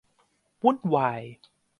[0.63, 1.21] วุ่นวาย